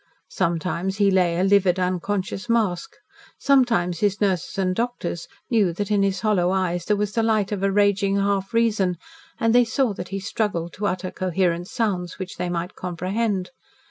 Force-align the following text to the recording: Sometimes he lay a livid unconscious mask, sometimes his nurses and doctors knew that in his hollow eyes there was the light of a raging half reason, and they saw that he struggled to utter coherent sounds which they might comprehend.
Sometimes 0.31 0.97
he 0.97 1.11
lay 1.11 1.37
a 1.37 1.43
livid 1.43 1.77
unconscious 1.77 2.49
mask, 2.49 2.95
sometimes 3.37 3.99
his 3.99 4.19
nurses 4.19 4.57
and 4.57 4.73
doctors 4.73 5.27
knew 5.51 5.71
that 5.73 5.91
in 5.91 6.01
his 6.01 6.21
hollow 6.21 6.49
eyes 6.49 6.85
there 6.85 6.97
was 6.97 7.11
the 7.11 7.21
light 7.21 7.51
of 7.51 7.61
a 7.61 7.71
raging 7.71 8.15
half 8.15 8.51
reason, 8.51 8.97
and 9.39 9.53
they 9.53 9.63
saw 9.63 9.93
that 9.93 10.09
he 10.09 10.19
struggled 10.19 10.73
to 10.73 10.87
utter 10.87 11.11
coherent 11.11 11.67
sounds 11.67 12.17
which 12.17 12.37
they 12.37 12.49
might 12.49 12.73
comprehend. 12.73 13.51